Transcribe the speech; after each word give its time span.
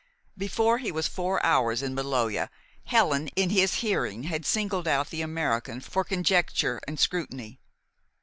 Before 0.35 0.79
he 0.79 0.91
was 0.91 1.07
four 1.07 1.45
hours 1.45 1.83
in 1.83 1.93
Maloja, 1.93 2.49
Helen, 2.85 3.27
in 3.35 3.51
his 3.51 3.81
hearing, 3.85 4.23
had 4.23 4.47
singled 4.47 4.87
out 4.87 5.11
the 5.11 5.21
American 5.21 5.79
for 5.79 6.03
conjecture 6.03 6.81
and 6.87 6.99
scrutiny. 6.99 7.59